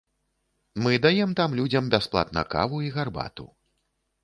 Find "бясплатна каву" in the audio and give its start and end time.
1.97-2.83